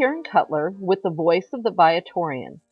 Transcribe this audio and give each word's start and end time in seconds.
Karen 0.00 0.22
Cutler 0.22 0.72
with 0.78 1.02
the 1.02 1.10
Voice 1.10 1.50
of 1.52 1.62
the 1.62 1.70
Viatorian. 1.70 2.62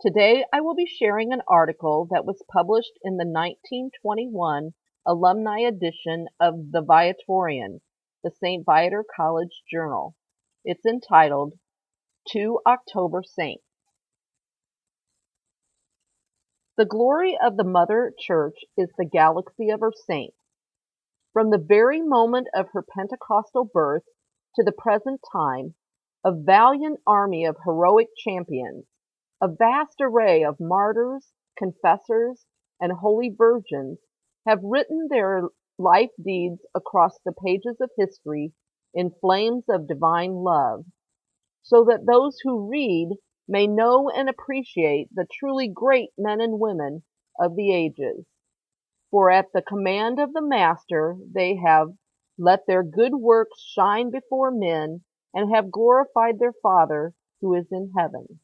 Today 0.00 0.44
I 0.52 0.62
will 0.62 0.74
be 0.74 0.84
sharing 0.84 1.32
an 1.32 1.42
article 1.46 2.08
that 2.10 2.24
was 2.24 2.42
published 2.50 2.98
in 3.04 3.18
the 3.18 3.24
1921 3.24 4.74
alumni 5.06 5.60
edition 5.60 6.26
of 6.40 6.72
the 6.72 6.82
Viatorian, 6.82 7.82
the 8.24 8.32
St. 8.32 8.66
Viator 8.66 9.04
College 9.16 9.62
Journal. 9.70 10.16
It's 10.64 10.84
entitled 10.84 11.52
Two 12.28 12.58
October 12.66 13.22
Saints. 13.22 13.62
The 16.76 16.84
glory 16.84 17.38
of 17.40 17.56
the 17.56 17.62
Mother 17.62 18.12
Church 18.18 18.64
is 18.76 18.88
the 18.98 19.04
galaxy 19.06 19.70
of 19.70 19.78
her 19.78 19.92
saints. 20.08 20.36
From 21.32 21.50
the 21.50 21.64
very 21.64 22.02
moment 22.02 22.48
of 22.52 22.66
her 22.72 22.82
Pentecostal 22.82 23.70
birth 23.72 24.02
to 24.56 24.64
the 24.64 24.72
present 24.72 25.20
time, 25.32 25.76
a 26.26 26.32
valiant 26.32 26.98
army 27.06 27.44
of 27.44 27.56
heroic 27.64 28.08
champions, 28.16 28.84
a 29.40 29.46
vast 29.46 29.94
array 30.00 30.42
of 30.42 30.56
martyrs, 30.58 31.32
confessors, 31.56 32.44
and 32.80 32.90
holy 32.90 33.32
virgins 33.38 33.96
have 34.44 34.58
written 34.60 35.06
their 35.08 35.42
life 35.78 36.10
deeds 36.20 36.58
across 36.74 37.16
the 37.24 37.32
pages 37.44 37.76
of 37.80 37.90
history 37.96 38.52
in 38.92 39.08
flames 39.20 39.62
of 39.68 39.86
divine 39.86 40.32
love, 40.32 40.84
so 41.62 41.84
that 41.84 42.06
those 42.06 42.36
who 42.42 42.68
read 42.68 43.08
may 43.46 43.68
know 43.68 44.10
and 44.10 44.28
appreciate 44.28 45.06
the 45.14 45.28
truly 45.32 45.68
great 45.68 46.10
men 46.18 46.40
and 46.40 46.58
women 46.58 47.04
of 47.38 47.54
the 47.54 47.72
ages. 47.72 48.26
For 49.12 49.30
at 49.30 49.46
the 49.54 49.62
command 49.62 50.18
of 50.18 50.32
the 50.32 50.42
Master 50.42 51.16
they 51.32 51.54
have 51.64 51.90
let 52.36 52.66
their 52.66 52.82
good 52.82 53.14
works 53.14 53.60
shine 53.60 54.10
before 54.10 54.50
men 54.50 55.04
and 55.36 55.54
have 55.54 55.70
glorified 55.70 56.38
their 56.38 56.54
Father 56.62 57.12
who 57.42 57.54
is 57.54 57.66
in 57.70 57.92
heaven. 57.94 58.40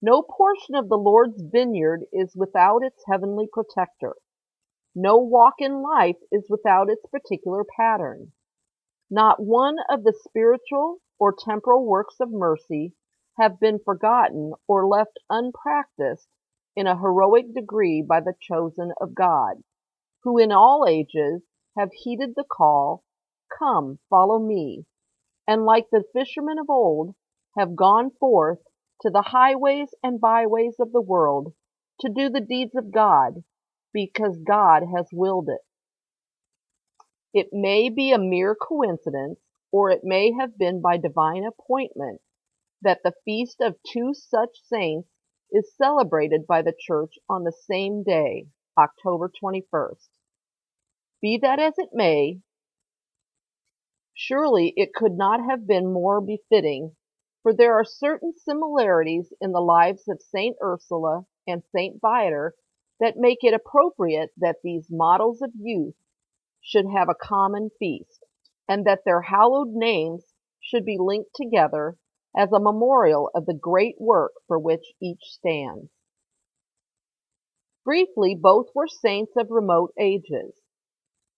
No 0.00 0.22
portion 0.22 0.74
of 0.74 0.88
the 0.88 0.96
Lord's 0.96 1.42
vineyard 1.42 2.06
is 2.10 2.34
without 2.34 2.82
its 2.82 3.04
heavenly 3.06 3.46
protector. 3.52 4.14
No 4.94 5.18
walk 5.18 5.56
in 5.58 5.82
life 5.82 6.16
is 6.32 6.46
without 6.48 6.88
its 6.88 7.04
particular 7.12 7.64
pattern. 7.78 8.32
Not 9.10 9.42
one 9.42 9.76
of 9.90 10.04
the 10.04 10.14
spiritual 10.26 11.00
or 11.18 11.34
temporal 11.38 11.84
works 11.84 12.16
of 12.18 12.30
mercy 12.30 12.94
have 13.38 13.60
been 13.60 13.78
forgotten 13.84 14.54
or 14.66 14.86
left 14.86 15.18
unpracticed 15.28 16.28
in 16.74 16.86
a 16.86 16.98
heroic 16.98 17.52
degree 17.54 18.00
by 18.00 18.20
the 18.20 18.34
chosen 18.40 18.90
of 19.02 19.14
God, 19.14 19.56
who 20.22 20.38
in 20.38 20.50
all 20.50 20.86
ages 20.88 21.42
have 21.76 21.90
heeded 21.92 22.34
the 22.36 22.44
call, 22.50 23.04
Come, 23.58 23.98
follow 24.08 24.38
me, 24.38 24.86
and 25.46 25.64
like 25.64 25.86
the 25.90 26.04
fishermen 26.12 26.58
of 26.58 26.68
old, 26.68 27.14
have 27.56 27.76
gone 27.76 28.10
forth 28.10 28.58
to 29.00 29.10
the 29.10 29.22
highways 29.22 29.88
and 30.02 30.20
byways 30.20 30.76
of 30.80 30.92
the 30.92 31.00
world 31.00 31.52
to 32.00 32.08
do 32.08 32.28
the 32.28 32.40
deeds 32.40 32.74
of 32.74 32.92
God, 32.92 33.42
because 33.92 34.38
God 34.46 34.82
has 34.94 35.06
willed 35.12 35.48
it. 35.48 35.60
It 37.32 37.48
may 37.52 37.88
be 37.88 38.12
a 38.12 38.18
mere 38.18 38.54
coincidence, 38.54 39.40
or 39.70 39.90
it 39.90 40.00
may 40.02 40.32
have 40.32 40.58
been 40.58 40.80
by 40.80 40.96
divine 40.96 41.44
appointment, 41.44 42.20
that 42.82 43.00
the 43.02 43.14
feast 43.24 43.60
of 43.60 43.76
two 43.86 44.14
such 44.14 44.62
saints 44.64 45.08
is 45.50 45.74
celebrated 45.76 46.46
by 46.46 46.62
the 46.62 46.74
Church 46.78 47.14
on 47.28 47.44
the 47.44 47.52
same 47.52 48.02
day, 48.02 48.48
October 48.78 49.30
21st. 49.42 50.08
Be 51.22 51.38
that 51.40 51.58
as 51.58 51.74
it 51.78 51.90
may, 51.92 52.40
surely 54.16 54.72
it 54.76 54.94
could 54.94 55.12
not 55.12 55.40
have 55.48 55.66
been 55.66 55.92
more 55.92 56.20
befitting, 56.22 56.96
for 57.42 57.52
there 57.54 57.74
are 57.74 57.84
certain 57.84 58.32
similarities 58.36 59.32
in 59.40 59.52
the 59.52 59.60
lives 59.60 60.08
of 60.08 60.20
Saint 60.20 60.56
Ursula 60.62 61.26
and 61.46 61.62
Saint 61.74 62.00
Viator 62.00 62.54
that 62.98 63.18
make 63.18 63.38
it 63.42 63.52
appropriate 63.52 64.30
that 64.38 64.56
these 64.64 64.88
models 64.90 65.42
of 65.42 65.52
youth 65.54 65.94
should 66.62 66.86
have 66.86 67.08
a 67.10 67.14
common 67.14 67.70
feast, 67.78 68.24
and 68.66 68.86
that 68.86 69.04
their 69.04 69.20
hallowed 69.20 69.72
names 69.72 70.24
should 70.60 70.84
be 70.84 70.96
linked 70.98 71.30
together 71.34 71.96
as 72.34 72.50
a 72.52 72.58
memorial 72.58 73.30
of 73.34 73.46
the 73.46 73.54
great 73.54 73.96
work 74.00 74.32
for 74.48 74.58
which 74.58 74.94
each 75.00 75.22
stands. 75.22 75.90
Briefly, 77.84 78.34
both 78.34 78.66
were 78.74 78.88
saints 78.88 79.32
of 79.36 79.50
remote 79.50 79.92
ages. 79.98 80.54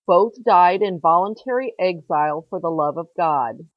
Both 0.09 0.43
died 0.43 0.81
in 0.81 1.01
voluntary 1.01 1.75
exile 1.79 2.47
for 2.49 2.59
the 2.59 2.71
love 2.71 2.97
of 2.97 3.11
God. 3.15 3.69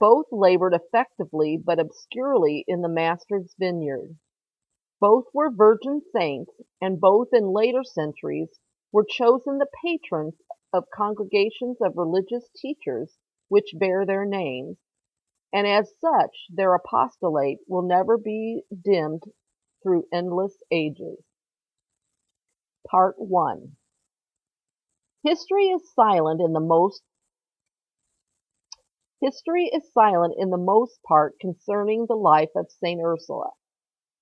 Both 0.00 0.26
labored 0.32 0.74
effectively 0.74 1.56
but 1.56 1.78
obscurely 1.78 2.64
in 2.66 2.82
the 2.82 2.88
Master's 2.88 3.54
vineyard. 3.56 4.18
Both 4.98 5.26
were 5.32 5.52
virgin 5.52 6.02
saints, 6.12 6.50
and 6.80 6.98
both 6.98 7.28
in 7.32 7.52
later 7.52 7.84
centuries 7.84 8.58
were 8.90 9.06
chosen 9.08 9.58
the 9.58 9.70
patrons 9.80 10.34
of 10.72 10.90
congregations 10.92 11.76
of 11.80 11.96
religious 11.96 12.50
teachers 12.56 13.16
which 13.46 13.78
bear 13.78 14.04
their 14.04 14.24
names, 14.24 14.76
and 15.52 15.68
as 15.68 15.96
such 16.00 16.48
their 16.50 16.74
apostolate 16.74 17.60
will 17.68 17.82
never 17.82 18.18
be 18.18 18.64
dimmed 18.72 19.22
through 19.84 20.08
endless 20.12 20.60
ages. 20.72 21.22
Part 22.90 23.20
1 23.20 23.76
History 25.28 25.66
is 25.66 25.92
silent 25.92 26.40
in 26.40 26.54
the 26.54 26.58
most 26.58 27.02
History 29.20 29.66
is 29.66 29.92
silent 29.92 30.34
in 30.38 30.48
the 30.48 30.56
most 30.56 31.02
part 31.02 31.38
concerning 31.38 32.06
the 32.06 32.16
life 32.16 32.48
of 32.56 32.70
St. 32.70 32.98
Ursula, 33.04 33.50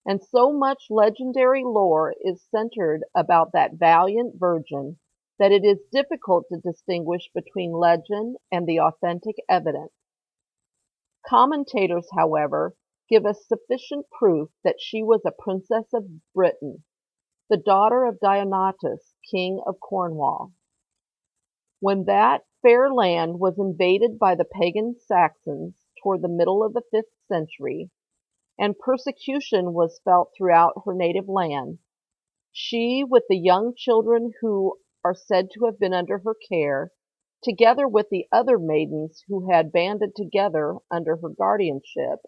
and 0.04 0.20
so 0.20 0.50
much 0.50 0.88
legendary 0.90 1.62
lore 1.62 2.12
is 2.20 2.48
centered 2.50 3.04
about 3.14 3.52
that 3.52 3.74
valiant 3.74 4.34
virgin 4.40 4.98
that 5.38 5.52
it 5.52 5.64
is 5.64 5.78
difficult 5.92 6.46
to 6.48 6.58
distinguish 6.58 7.30
between 7.32 7.70
legend 7.70 8.38
and 8.50 8.66
the 8.66 8.80
authentic 8.80 9.36
evidence. 9.48 9.92
Commentators, 11.24 12.08
however, 12.16 12.74
give 13.08 13.24
us 13.24 13.46
sufficient 13.46 14.06
proof 14.10 14.50
that 14.64 14.80
she 14.80 15.04
was 15.04 15.20
a 15.24 15.30
princess 15.30 15.86
of 15.94 16.32
Britain, 16.34 16.82
the 17.48 17.56
daughter 17.56 18.04
of 18.04 18.18
Deiodatus, 18.18 19.14
king 19.30 19.62
of 19.64 19.78
Cornwall. 19.78 20.50
When 21.78 22.04
that 22.04 22.42
fair 22.62 22.90
land 22.90 23.38
was 23.38 23.58
invaded 23.58 24.18
by 24.18 24.34
the 24.34 24.46
pagan 24.46 24.96
Saxons 24.98 25.74
toward 26.02 26.22
the 26.22 26.28
middle 26.28 26.64
of 26.64 26.72
the 26.72 26.80
fifth 26.90 27.12
century, 27.28 27.90
and 28.58 28.78
persecution 28.78 29.74
was 29.74 30.00
felt 30.02 30.32
throughout 30.34 30.72
her 30.86 30.94
native 30.94 31.28
land, 31.28 31.78
she, 32.50 33.04
with 33.04 33.24
the 33.28 33.36
young 33.36 33.74
children 33.76 34.32
who 34.40 34.78
are 35.04 35.14
said 35.14 35.50
to 35.50 35.66
have 35.66 35.78
been 35.78 35.92
under 35.92 36.18
her 36.20 36.34
care, 36.48 36.92
together 37.42 37.86
with 37.86 38.08
the 38.08 38.26
other 38.32 38.58
maidens 38.58 39.22
who 39.28 39.50
had 39.50 39.70
banded 39.70 40.16
together 40.16 40.76
under 40.90 41.16
her 41.18 41.28
guardianship, 41.28 42.20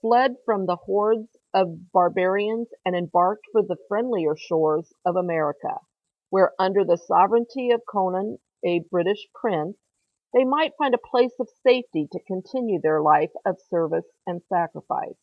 fled 0.00 0.36
from 0.44 0.66
the 0.66 0.76
hordes 0.76 1.36
of 1.52 1.90
barbarians 1.90 2.68
and 2.86 2.94
embarked 2.94 3.44
for 3.50 3.60
the 3.62 3.76
friendlier 3.88 4.36
shores 4.36 4.92
of 5.04 5.16
Armorica, 5.16 5.80
where 6.30 6.52
under 6.60 6.84
the 6.84 6.96
sovereignty 6.96 7.72
of 7.72 7.82
Conan, 7.86 8.38
a 8.64 8.84
British 8.90 9.26
prince, 9.34 9.76
they 10.32 10.44
might 10.44 10.76
find 10.78 10.94
a 10.94 10.98
place 10.98 11.34
of 11.38 11.48
safety 11.62 12.08
to 12.10 12.22
continue 12.26 12.80
their 12.80 13.00
life 13.00 13.32
of 13.44 13.60
service 13.70 14.06
and 14.26 14.42
sacrifice. 14.48 15.18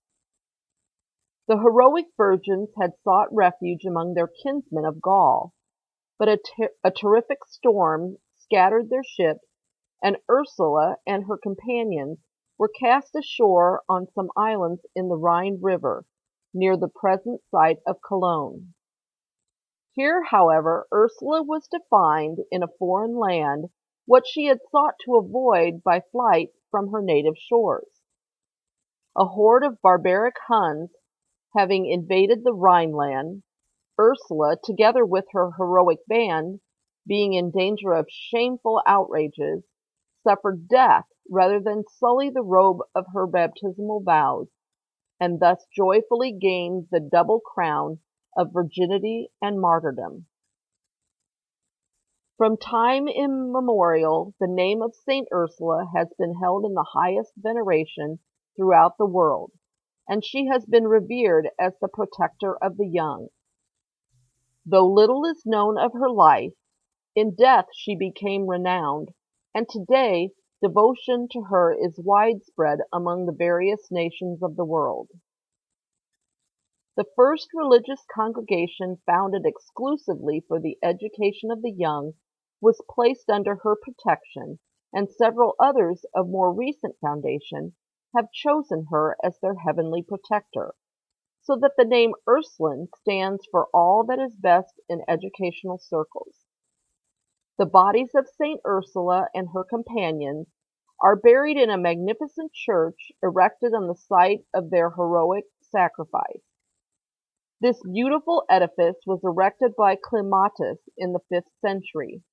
The 1.48 1.58
heroic 1.58 2.06
virgins 2.16 2.70
had 2.80 2.92
sought 3.04 3.34
refuge 3.34 3.84
among 3.84 4.14
their 4.14 4.28
kinsmen 4.28 4.86
of 4.86 5.02
Gaul, 5.02 5.54
but 6.20 6.30
a, 6.30 6.38
ter- 6.38 6.74
a 6.84 6.92
terrific 6.92 7.40
storm 7.48 8.18
scattered 8.38 8.90
their 8.90 9.04
ships, 9.04 9.48
and 10.04 10.18
Ursula 10.30 10.98
and 11.08 11.26
her 11.26 11.38
companions 11.38 12.20
were 12.60 12.70
cast 12.70 13.16
ashore 13.16 13.82
on 13.90 14.12
some 14.14 14.30
islands 14.38 14.86
in 14.96 15.08
the 15.08 15.18
Rhine 15.18 15.60
River, 15.62 16.06
near 16.54 16.78
the 16.78 16.88
present 16.88 17.42
site 17.50 17.80
of 17.88 18.02
Cologne. 18.08 18.74
Here, 20.02 20.24
however, 20.24 20.88
Ursula 20.94 21.44
was 21.44 21.68
to 21.68 21.82
find 21.90 22.38
in 22.52 22.64
a 22.64 22.70
foreign 22.80 23.18
land 23.18 23.66
what 24.06 24.26
she 24.26 24.46
had 24.46 24.62
sought 24.72 24.96
to 25.04 25.18
avoid 25.18 25.84
by 25.84 26.00
flight 26.00 26.52
from 26.72 26.92
her 26.94 27.02
native 27.02 27.36
shores. 27.38 28.00
A 29.18 29.26
horde 29.26 29.66
of 29.66 29.82
barbaric 29.82 30.36
Huns 30.48 30.92
having 31.54 31.86
invaded 31.86 32.46
the 32.46 32.54
Rhineland, 32.54 33.44
Ursula, 34.00 34.56
together 34.64 35.06
with 35.06 35.26
her 35.34 35.52
heroic 35.58 36.00
band, 36.08 36.62
being 37.06 37.34
in 37.34 37.52
danger 37.52 37.92
of 37.92 38.08
shameful 38.10 38.82
outrages, 38.86 39.66
suffered 40.24 40.70
death 40.70 41.08
rather 41.30 41.60
than 41.60 41.84
sully 41.90 42.30
the 42.30 42.42
robe 42.42 42.80
of 42.96 43.08
her 43.14 43.28
baptismal 43.28 44.00
vows, 44.00 44.48
and 45.20 45.42
thus 45.42 45.66
joyfully 45.76 46.32
gained 46.32 46.88
the 46.90 47.02
double 47.02 47.42
crown 47.42 48.00
of 48.36 48.54
virginity 48.54 49.30
and 49.42 49.60
martyrdom. 49.60 50.26
From 52.38 52.56
time 52.56 53.08
immemorial 53.08 54.34
the 54.40 54.48
name 54.48 54.82
of 54.82 54.96
St. 54.96 55.28
Ursula 55.34 55.88
has 55.94 56.08
been 56.18 56.36
held 56.36 56.64
in 56.64 56.74
the 56.74 56.88
highest 56.94 57.34
veneration 57.36 58.20
throughout 58.56 58.98
the 58.98 59.06
world, 59.06 59.52
and 60.08 60.24
she 60.24 60.46
has 60.48 60.66
been 60.66 60.88
revered 60.88 61.50
as 61.60 61.74
the 61.80 61.90
protector 61.90 62.58
of 62.64 62.78
the 62.78 62.88
young. 62.88 63.28
Though 64.66 64.88
little 64.88 65.26
is 65.26 65.46
known 65.46 65.78
of 65.78 65.94
her 65.94 66.10
life, 66.10 66.54
in 67.16 67.36
death 67.36 67.66
she 67.74 67.96
became 67.96 68.48
renowned, 68.48 69.10
and 69.54 69.68
today 69.68 70.32
devotion 70.62 71.28
to 71.32 71.42
her 71.50 71.74
is 71.74 72.00
widespread 72.00 72.80
among 72.94 73.26
the 73.26 73.34
various 73.34 73.92
nations 73.92 74.42
of 74.42 74.56
the 74.56 74.66
world. 74.66 75.10
The 77.00 77.08
first 77.16 77.54
religious 77.54 78.06
congregation 78.14 78.98
founded 79.06 79.46
exclusively 79.46 80.42
for 80.46 80.60
the 80.60 80.78
education 80.84 81.50
of 81.50 81.62
the 81.62 81.72
young 81.72 82.16
was 82.60 82.84
placed 82.90 83.30
under 83.30 83.56
her 83.56 83.78
protection, 83.78 84.60
and 84.92 85.10
several 85.10 85.56
others 85.58 86.06
of 86.14 86.28
more 86.28 86.54
recent 86.54 86.98
foundation 87.00 87.78
have 88.14 88.34
chosen 88.34 88.88
her 88.92 89.16
as 89.24 89.40
their 89.40 89.56
heavenly 89.56 90.04
protector, 90.04 90.76
so 91.42 91.56
that 91.62 91.78
the 91.78 91.86
name 91.86 92.16
Ursuline 92.28 92.90
stands 92.98 93.48
for 93.50 93.70
all 93.74 94.04
that 94.04 94.20
is 94.20 94.36
best 94.36 94.82
in 94.90 95.02
educational 95.08 95.78
circles. 95.78 96.44
The 97.58 97.66
bodies 97.66 98.14
of 98.14 98.28
Saint 98.28 98.60
Ursula 98.68 99.30
and 99.34 99.48
her 99.54 99.64
companions 99.64 100.48
are 101.02 101.16
buried 101.16 101.56
in 101.56 101.70
a 101.70 101.78
magnificent 101.78 102.52
church 102.52 103.14
erected 103.24 103.74
on 103.74 103.88
the 103.88 103.96
site 103.96 104.44
of 104.54 104.70
their 104.70 104.90
heroic 104.90 105.46
sacrifice. 105.62 106.44
This 107.62 107.82
beautiful 107.84 108.46
edifice 108.50 108.96
was 109.06 109.20
erected 109.22 109.76
by 109.76 109.98
Clematius 109.98 110.80
in 110.98 111.12
the 111.12 111.20
fifth 111.28 111.52
century 111.60 112.24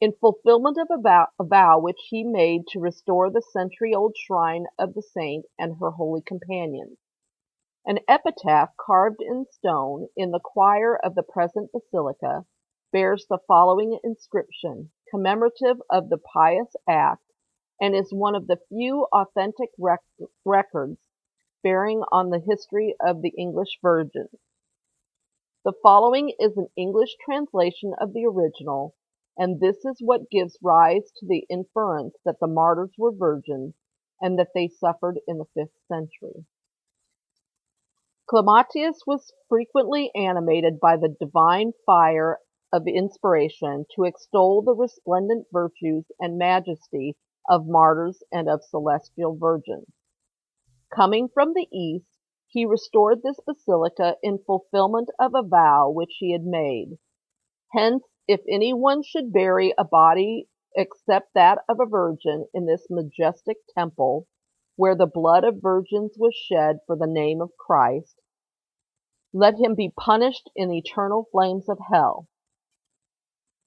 in 0.00 0.12
fulfillment 0.12 0.78
of 0.78 0.88
a 0.90 1.44
vow, 1.44 1.80
which 1.80 2.08
he 2.10 2.22
made 2.22 2.68
to 2.68 2.78
restore 2.78 3.30
the 3.30 3.42
century-old 3.42 4.14
shrine 4.16 4.66
of 4.78 4.94
the 4.94 5.02
saint 5.02 5.46
and 5.58 5.78
her 5.80 5.90
holy 5.90 6.22
companions. 6.22 6.98
An 7.84 7.98
epitaph 8.06 8.76
carved 8.76 9.20
in 9.20 9.46
stone 9.50 10.08
in 10.16 10.30
the 10.30 10.38
choir 10.38 10.96
of 10.96 11.14
the 11.14 11.22
present 11.24 11.72
basilica 11.72 12.44
bears 12.92 13.26
the 13.28 13.38
following 13.48 13.98
inscription, 14.04 14.92
commemorative 15.10 15.82
of 15.90 16.08
the 16.08 16.18
pious 16.18 16.76
act, 16.88 17.32
and 17.80 17.96
is 17.96 18.12
one 18.12 18.34
of 18.34 18.46
the 18.46 18.60
few 18.68 19.06
authentic 19.12 19.70
rec 19.78 20.02
records 20.44 21.00
bearing 21.66 22.00
on 22.12 22.30
the 22.30 22.38
history 22.38 22.94
of 23.04 23.22
the 23.22 23.32
English 23.36 23.80
Virgins. 23.82 24.38
The 25.64 25.72
following 25.82 26.32
is 26.38 26.56
an 26.56 26.68
English 26.76 27.16
translation 27.24 27.92
of 28.00 28.12
the 28.12 28.24
original, 28.24 28.94
and 29.36 29.58
this 29.58 29.84
is 29.84 29.96
what 29.98 30.30
gives 30.30 30.56
rise 30.62 31.10
to 31.16 31.26
the 31.26 31.44
inference 31.50 32.14
that 32.24 32.36
the 32.40 32.46
martyrs 32.46 32.92
were 32.96 33.10
virgins, 33.10 33.74
and 34.20 34.38
that 34.38 34.50
they 34.54 34.68
suffered 34.68 35.18
in 35.26 35.38
the 35.38 35.44
fifth 35.54 35.76
century. 35.88 36.46
Clematius 38.30 39.00
was 39.04 39.32
frequently 39.48 40.12
animated 40.14 40.78
by 40.78 40.96
the 40.96 41.16
divine 41.18 41.72
fire 41.84 42.38
of 42.72 42.86
inspiration 42.86 43.86
to 43.96 44.04
extol 44.04 44.62
the 44.62 44.72
resplendent 44.72 45.48
virtues 45.52 46.04
and 46.20 46.38
majesty 46.38 47.16
of 47.50 47.66
martyrs 47.66 48.22
and 48.30 48.48
of 48.48 48.62
celestial 48.62 49.36
virgins. 49.36 49.95
Coming 50.94 51.28
from 51.28 51.52
the 51.52 51.66
east, 51.72 52.06
he 52.46 52.64
restored 52.64 53.22
this 53.22 53.40
basilica 53.44 54.16
in 54.22 54.38
fulfillment 54.38 55.10
of 55.18 55.32
a 55.34 55.42
vow 55.42 55.90
which 55.90 56.16
he 56.20 56.32
had 56.32 56.44
made. 56.44 56.98
Hence 57.72 58.04
if 58.28 58.40
any 58.48 58.72
one 58.72 59.02
should 59.02 59.32
bury 59.32 59.74
a 59.76 59.84
body 59.84 60.48
except 60.76 61.34
that 61.34 61.64
of 61.68 61.80
a 61.80 61.86
virgin 61.86 62.46
in 62.54 62.66
this 62.66 62.86
majestic 62.88 63.56
temple, 63.76 64.26
where 64.76 64.94
the 64.94 65.06
blood 65.06 65.42
of 65.42 65.60
virgins 65.60 66.16
was 66.18 66.34
shed 66.34 66.78
for 66.86 66.96
the 66.96 67.06
name 67.06 67.40
of 67.40 67.56
Christ, 67.56 68.20
let 69.32 69.58
him 69.58 69.74
be 69.74 69.90
punished 69.90 70.50
in 70.54 70.72
eternal 70.72 71.28
flames 71.32 71.68
of 71.68 71.78
hell. 71.90 72.28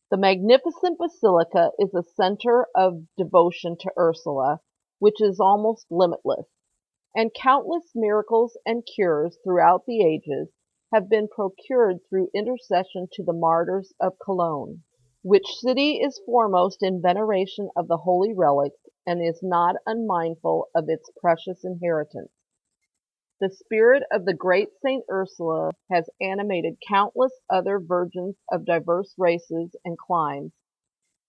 The 0.09 0.17
magnificent 0.17 0.97
basilica 0.97 1.71
is 1.77 1.93
a 1.93 2.03
center 2.03 2.67
of 2.75 3.05
devotion 3.17 3.75
to 3.81 3.91
Ursula, 3.97 4.61
which 4.99 5.21
is 5.21 5.39
almost 5.39 5.85
limitless, 5.91 6.47
and 7.15 7.33
countless 7.33 7.91
miracles 7.95 8.57
and 8.65 8.85
cures 8.85 9.37
throughout 9.43 9.85
the 9.85 10.01
ages 10.01 10.49
have 10.93 11.09
been 11.09 11.27
procured 11.27 11.97
through 12.07 12.29
intercession 12.33 13.07
to 13.11 13.23
the 13.23 13.33
martyrs 13.33 13.93
of 13.99 14.17
Cologne, 14.23 14.83
which 15.23 15.47
city 15.47 15.97
is 15.97 16.21
foremost 16.25 16.81
in 16.81 17.01
veneration 17.01 17.69
of 17.75 17.87
the 17.87 17.97
holy 17.97 18.33
relics 18.33 18.79
and 19.05 19.21
is 19.21 19.39
not 19.41 19.75
unmindful 19.85 20.67
of 20.75 20.87
its 20.87 21.09
precious 21.19 21.63
inheritance. 21.63 22.31
The 23.41 23.49
spirit 23.49 24.03
of 24.11 24.25
the 24.25 24.33
great 24.33 24.69
Saint 24.83 25.05
Ursula 25.09 25.71
has 25.89 26.09
animated 26.19 26.77
countless 26.87 27.31
other 27.49 27.79
virgins 27.79 28.35
of 28.51 28.65
diverse 28.65 29.13
races 29.17 29.75
and 29.85 29.97
climes, 29.97 30.51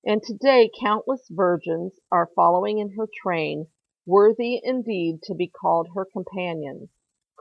and 0.05 0.23
today 0.23 0.71
countless 0.81 1.29
virgins 1.31 1.93
are 2.11 2.31
following 2.35 2.79
in 2.79 2.91
her 2.97 3.07
train, 3.23 3.69
worthy 4.11 4.61
indeed 4.63 5.23
to 5.23 5.35
be 5.35 5.49
called 5.49 5.89
her 5.95 6.05
companions 6.13 6.91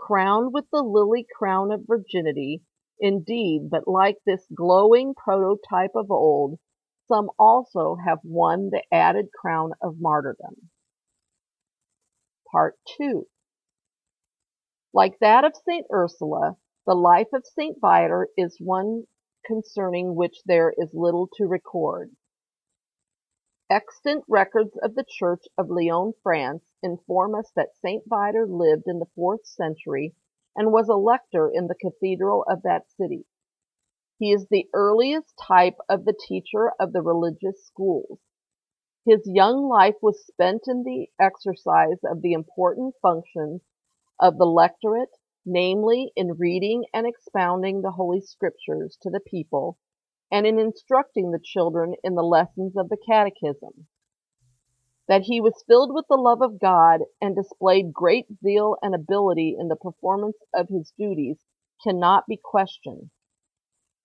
crowned 0.10 0.54
with 0.54 0.66
the 0.72 0.82
lily 0.82 1.26
crown 1.38 1.72
of 1.72 1.86
virginity, 1.86 2.64
indeed, 3.00 3.70
but 3.70 3.88
like 3.88 4.18
this 4.26 4.46
glowing 4.56 5.14
prototype 5.14 5.92
of 5.96 6.10
old, 6.10 6.58
some 7.08 7.30
also 7.38 7.96
have 8.06 8.20
won 8.24 8.70
the 8.72 8.82
added 8.92 9.28
crown 9.40 9.72
of 9.82 9.96
martyrdom. 10.00 10.70
Part 12.52 12.76
2 12.98 13.28
Like 14.94 15.20
that 15.20 15.44
of 15.44 15.54
St. 15.56 15.86
Ursula, 15.94 16.58
the 16.88 16.96
life 16.96 17.28
of 17.34 17.46
St. 17.46 17.78
Viator 17.80 18.30
is 18.38 18.58
one 18.60 19.04
concerning 19.46 20.16
which 20.16 20.38
there 20.46 20.74
is 20.76 20.90
little 20.94 21.30
to 21.36 21.46
record. 21.46 22.10
Extant 23.72 24.24
records 24.28 24.76
of 24.78 24.96
the 24.96 25.06
Church 25.08 25.46
of 25.56 25.70
Lyons, 25.70 26.16
France, 26.24 26.74
inform 26.82 27.36
us 27.36 27.52
that 27.56 27.76
St. 27.76 28.04
Viator 28.08 28.48
lived 28.48 28.88
in 28.88 28.98
the 28.98 29.12
fourth 29.14 29.46
century 29.46 30.16
and 30.56 30.72
was 30.72 30.90
a 30.90 30.96
lector 30.96 31.52
in 31.54 31.68
the 31.68 31.76
cathedral 31.76 32.44
of 32.48 32.64
that 32.64 32.90
city. 32.90 33.28
He 34.18 34.32
is 34.34 34.48
the 34.48 34.68
earliest 34.74 35.38
type 35.38 35.78
of 35.88 36.06
the 36.06 36.18
teacher 36.20 36.72
of 36.80 36.94
the 36.94 37.04
religious 37.04 37.64
schools. 37.64 38.18
His 39.06 39.22
young 39.28 39.68
life 39.68 39.98
was 40.02 40.26
spent 40.26 40.64
in 40.66 40.82
the 40.82 41.08
exercise 41.20 42.04
of 42.04 42.24
the 42.24 42.34
important 42.34 42.96
functions 43.04 43.62
of 44.20 44.40
the 44.40 44.48
lectorate, 44.48 45.16
namely 45.46 46.12
in 46.16 46.40
reading 46.40 46.86
and 46.92 47.06
expounding 47.06 47.84
the 47.84 47.92
Holy 47.92 48.22
Scriptures 48.22 48.98
to 49.04 49.12
the 49.12 49.20
people 49.20 49.78
and 50.32 50.46
in 50.46 50.60
instructing 50.60 51.32
the 51.32 51.42
children 51.44 51.96
in 52.04 52.16
the 52.16 52.24
lessons 52.24 52.78
of 52.78 52.90
the 52.90 52.98
catechism. 53.08 53.88
That 55.08 55.24
he 55.24 55.42
was 55.42 55.64
filled 55.68 55.94
with 55.94 56.06
the 56.08 56.18
love 56.18 56.42
of 56.42 56.60
God 56.60 57.02
and 57.20 57.36
displayed 57.36 57.94
great 57.94 58.28
zeal 58.44 58.78
and 58.82 58.94
ability 58.94 59.56
in 59.60 59.68
the 59.68 59.76
performance 59.76 60.38
of 60.54 60.70
his 60.70 60.94
duties 60.98 61.38
cannot 61.84 62.28
be 62.28 62.40
questioned, 62.44 63.10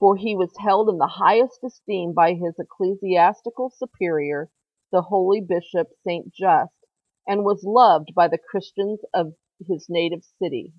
for 0.01 0.17
he 0.17 0.35
was 0.35 0.57
held 0.59 0.89
in 0.89 0.97
the 0.99 1.07
highest 1.07 1.63
esteem 1.63 2.15
by 2.15 2.33
his 2.33 2.55
ecclesiastical 2.59 3.71
superior, 3.71 4.51
the 4.93 5.03
holy 5.03 5.43
bishop 5.43 5.89
St. 6.07 6.33
Just, 6.33 6.73
and 7.27 7.45
was 7.45 7.65
loved 7.65 8.15
by 8.15 8.29
the 8.29 8.39
Christians 8.39 9.01
of 9.13 9.35
his 9.67 9.87
native 9.91 10.25
city. 10.43 10.73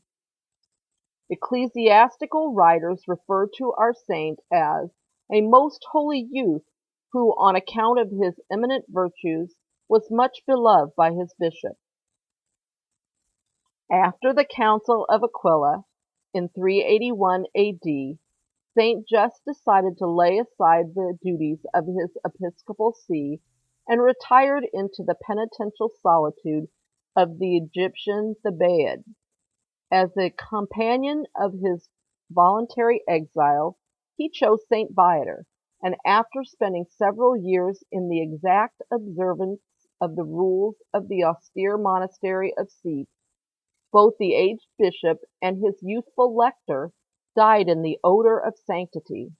Ecclesiastical 1.29 2.53
writers 2.53 3.03
refer 3.07 3.47
to 3.57 3.73
our 3.73 3.93
saint 3.93 4.39
as 4.51 4.89
a 5.31 5.41
most 5.41 5.85
holy 5.91 6.27
youth, 6.29 6.63
who, 7.11 7.31
on 7.31 7.55
account 7.55 7.99
of 7.99 8.11
his 8.11 8.39
eminent 8.51 8.85
virtues, 8.89 9.55
was 9.87 10.11
much 10.11 10.39
beloved 10.45 10.95
by 10.95 11.11
his 11.11 11.33
bishop. 11.39 11.77
After 13.91 14.33
the 14.33 14.45
Council 14.45 15.05
of 15.09 15.21
Aquileia, 15.23 15.85
in 16.33 16.49
381 16.49 17.45
A.D., 17.55 18.19
St. 18.77 19.07
Just 19.07 19.41
decided 19.45 19.97
to 19.97 20.07
lay 20.07 20.37
aside 20.37 20.93
the 20.93 21.17
duties 21.23 21.65
of 21.73 21.85
his 21.85 22.17
episcopal 22.25 22.93
see 22.93 23.39
and 23.87 24.01
retired 24.01 24.65
into 24.73 25.03
the 25.03 25.15
penitential 25.15 25.89
solitude 26.01 26.67
of 27.15 27.39
the 27.39 27.55
Egyptian 27.55 28.35
Thebaid. 28.43 29.05
As 29.89 30.09
a 30.17 30.31
companion 30.31 31.25
of 31.35 31.53
his 31.53 31.87
voluntary 32.29 33.01
exile, 33.07 33.77
he 34.17 34.29
chose 34.29 34.65
St. 34.69 34.93
Viator, 34.93 35.45
and 35.81 35.95
after 36.05 36.43
spending 36.45 36.85
several 36.85 37.35
years 37.35 37.83
in 37.91 38.07
the 38.07 38.21
exact 38.21 38.81
observance 38.89 39.61
of 39.99 40.15
the 40.15 40.23
rules 40.23 40.77
of 40.93 41.09
the 41.09 41.23
austere 41.23 41.77
monastery 41.77 42.53
of 42.57 42.69
Scete, 42.71 43.09
both 43.91 44.13
the 44.17 44.33
aged 44.33 44.67
bishop 44.79 45.19
and 45.41 45.61
his 45.61 45.81
youthful 45.81 46.33
lector 46.33 46.93
died 47.35 47.67
in 47.67 47.81
the 47.81 47.99
odor 48.05 48.39
of 48.39 48.57
sanctity. 48.57 49.33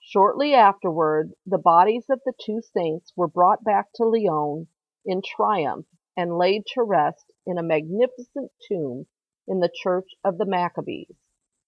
Shortly 0.00 0.54
afterward 0.54 1.32
the 1.46 1.58
bodies 1.58 2.06
of 2.10 2.20
the 2.24 2.34
two 2.44 2.60
saints 2.62 3.12
were 3.14 3.28
brought 3.28 3.62
back 3.62 3.92
to 3.94 4.04
Lyons 4.04 4.68
in 5.04 5.22
triumph 5.22 5.86
and 6.16 6.36
laid 6.36 6.66
to 6.74 6.82
rest 6.82 7.32
in 7.46 7.58
a 7.58 7.62
magnificent 7.62 8.50
tomb 8.68 9.06
in 9.46 9.60
the 9.60 9.72
church 9.72 10.16
of 10.24 10.38
the 10.38 10.46
Maccabees 10.46 11.16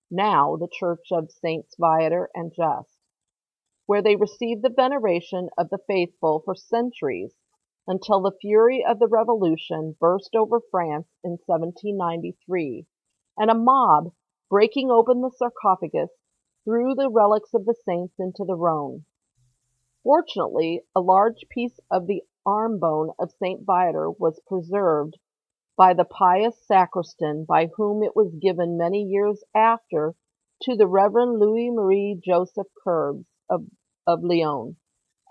(now 0.09 0.55
the 0.55 0.69
church 0.71 1.09
of 1.11 1.33
Saints 1.33 1.75
Viator 1.81 2.31
and 2.33 2.53
Just), 2.55 2.97
where 3.87 4.01
they 4.01 4.15
received 4.15 4.63
the 4.63 4.69
veneration 4.69 5.51
of 5.59 5.69
the 5.69 5.81
faithful 5.89 6.43
for 6.45 6.55
centuries 6.55 7.35
until 7.89 8.21
the 8.21 8.37
fury 8.41 8.85
of 8.85 9.01
the 9.01 9.09
Revolution 9.09 9.97
burst 9.99 10.37
over 10.37 10.61
France 10.71 11.09
in 11.25 11.33
1793, 11.45 12.87
and 13.37 13.51
a 13.51 13.55
mob, 13.57 14.13
breaking 14.49 14.93
open 14.93 15.23
the 15.23 15.31
sarcophagus, 15.31 16.13
threw 16.65 16.95
the 16.95 17.11
relics 17.11 17.53
of 17.53 17.65
the 17.65 17.75
saints 17.75 18.15
into 18.21 18.45
the 18.45 18.55
Rhone. 18.55 19.07
Fortunately, 20.05 20.83
a 20.95 21.01
large 21.01 21.47
piece 21.51 21.81
of 21.91 22.07
the 22.07 22.23
arm 22.45 22.79
bone 22.79 23.11
of 23.19 23.33
St. 23.33 23.65
Viator 23.65 24.09
was 24.13 24.41
preserved 24.47 25.19
by 25.77 25.93
the 25.93 26.05
pious 26.05 26.57
sacristan 26.67 27.45
by 27.45 27.67
whom 27.77 28.03
it 28.03 28.17
was 28.17 28.35
given 28.41 28.79
many 28.79 29.03
years 29.03 29.45
after 29.55 30.15
to 30.63 30.75
the 30.75 30.87
Reverend 30.87 31.39
Louis 31.39 31.71
Marie 31.71 32.19
Joseph 32.25 32.67
Querbes 32.83 33.27
of, 33.51 33.67
of 34.07 34.25
Lyons, 34.25 34.77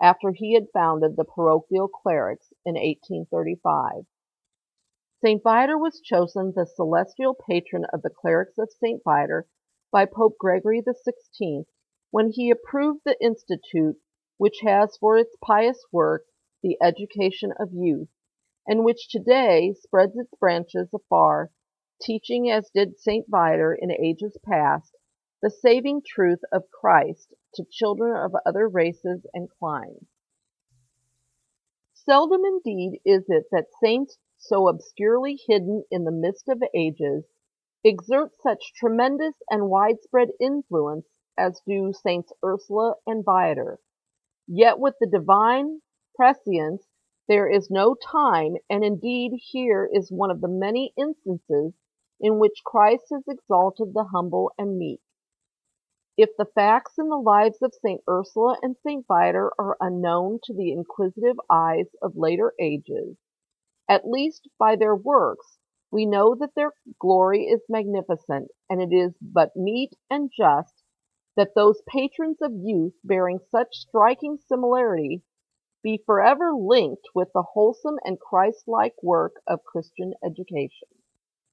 after 0.00 0.30
he 0.30 0.54
had 0.54 0.70
founded 0.72 1.16
the 1.16 1.24
parochial 1.24 1.88
clerics 1.88 2.52
in 2.64 2.74
1835. 2.74 4.06
St. 5.20 5.42
Viator 5.42 5.76
was 5.76 6.00
chosen 6.00 6.52
the 6.54 6.66
celestial 6.66 7.34
patron 7.34 7.84
of 7.92 8.02
the 8.02 8.10
clerics 8.10 8.56
of 8.58 8.70
St. 8.70 9.02
Viator 9.02 9.48
by 9.90 10.04
Pope 10.04 10.36
Gregory 10.38 10.80
XVI 10.80 11.64
when 12.12 12.30
he 12.30 12.50
approved 12.50 13.00
the 13.04 13.20
institute 13.20 13.96
which 14.36 14.60
has 14.62 14.96
for 14.98 15.18
its 15.18 15.34
pious 15.42 15.84
work 15.90 16.22
the 16.62 16.76
education 16.80 17.52
of 17.58 17.72
youth 17.72 18.08
and 18.66 18.84
which 18.84 19.08
today 19.08 19.72
spreads 19.72 20.16
its 20.16 20.34
branches 20.40 20.88
afar, 20.92 21.50
teaching 22.02 22.50
as 22.50 22.70
did 22.70 22.98
St. 22.98 23.26
Viator 23.28 23.74
in 23.74 23.90
ages 23.90 24.36
past, 24.44 24.96
the 25.40 25.50
saving 25.50 26.02
truth 26.06 26.40
of 26.52 26.70
Christ 26.70 27.34
to 27.54 27.64
children 27.70 28.16
of 28.16 28.34
other 28.44 28.68
races 28.68 29.26
and 29.32 29.48
climes. 29.50 30.06
Seldom 31.94 32.44
indeed 32.44 33.00
is 33.04 33.24
it 33.28 33.46
that 33.50 33.72
saints 33.82 34.18
so 34.38 34.68
obscurely 34.68 35.38
hidden 35.48 35.84
in 35.90 36.04
the 36.04 36.12
mist 36.12 36.48
of 36.48 36.62
ages 36.74 37.24
exert 37.82 38.32
such 38.42 38.72
tremendous 38.74 39.34
and 39.50 39.70
widespread 39.70 40.28
influence 40.40 41.06
as 41.38 41.60
do 41.66 41.92
Saints 41.92 42.32
Ursula 42.44 42.94
and 43.06 43.24
Viator. 43.24 43.78
Yet 44.46 44.78
with 44.78 44.94
the 45.00 45.06
divine 45.06 45.82
prescience 46.14 46.86
there 47.28 47.48
is 47.48 47.70
no 47.70 47.94
time, 47.94 48.56
and 48.70 48.84
indeed 48.84 49.32
here 49.34 49.88
is 49.92 50.12
one 50.12 50.30
of 50.30 50.40
the 50.40 50.48
many 50.48 50.92
instances 50.96 51.74
in 52.20 52.38
which 52.38 52.62
Christ 52.64 53.04
has 53.12 53.24
exalted 53.28 53.92
the 53.92 54.04
humble 54.04 54.52
and 54.58 54.78
meek. 54.78 55.00
If 56.16 56.30
the 56.36 56.46
facts 56.46 56.98
in 56.98 57.08
the 57.08 57.16
lives 57.16 57.60
of 57.62 57.74
St. 57.74 58.00
Ursula 58.08 58.56
and 58.62 58.76
St. 58.78 59.06
Viator 59.06 59.52
are 59.58 59.76
unknown 59.80 60.40
to 60.44 60.54
the 60.54 60.72
inquisitive 60.72 61.36
eyes 61.50 61.94
of 62.00 62.16
later 62.16 62.54
ages, 62.58 63.18
at 63.88 64.08
least 64.08 64.48
by 64.58 64.76
their 64.76 64.96
works 64.96 65.58
we 65.90 66.04
know 66.04 66.34
that 66.34 66.54
their 66.54 66.72
glory 66.98 67.44
is 67.44 67.62
magnificent, 67.68 68.50
and 68.68 68.82
it 68.82 68.94
is 68.94 69.14
but 69.20 69.54
meet 69.54 69.92
and 70.10 70.30
just 70.36 70.82
that 71.36 71.54
those 71.54 71.82
patrons 71.88 72.38
of 72.42 72.52
youth 72.52 72.94
bearing 73.04 73.38
such 73.50 73.76
striking 73.76 74.36
similarity 74.38 75.22
be 75.86 76.02
forever 76.04 76.52
linked 76.52 77.06
with 77.14 77.28
the 77.32 77.44
wholesome 77.54 77.96
and 78.02 78.18
Christ-like 78.18 78.94
work 79.04 79.34
of 79.46 79.64
Christian 79.64 80.14
education. 80.24 80.88